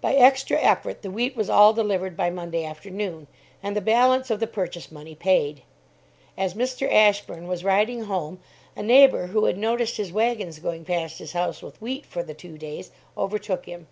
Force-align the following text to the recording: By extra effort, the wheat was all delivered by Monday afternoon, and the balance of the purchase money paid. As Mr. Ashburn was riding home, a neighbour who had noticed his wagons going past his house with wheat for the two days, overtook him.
By 0.00 0.14
extra 0.14 0.56
effort, 0.58 1.02
the 1.02 1.10
wheat 1.10 1.36
was 1.36 1.50
all 1.50 1.74
delivered 1.74 2.16
by 2.16 2.30
Monday 2.30 2.64
afternoon, 2.64 3.26
and 3.62 3.76
the 3.76 3.82
balance 3.82 4.30
of 4.30 4.40
the 4.40 4.46
purchase 4.46 4.90
money 4.90 5.14
paid. 5.14 5.60
As 6.38 6.54
Mr. 6.54 6.90
Ashburn 6.90 7.46
was 7.46 7.64
riding 7.64 8.04
home, 8.04 8.40
a 8.74 8.82
neighbour 8.82 9.26
who 9.26 9.44
had 9.44 9.58
noticed 9.58 9.98
his 9.98 10.10
wagons 10.10 10.58
going 10.58 10.86
past 10.86 11.18
his 11.18 11.32
house 11.32 11.60
with 11.60 11.82
wheat 11.82 12.06
for 12.06 12.22
the 12.22 12.32
two 12.32 12.56
days, 12.56 12.90
overtook 13.14 13.66
him. 13.66 13.88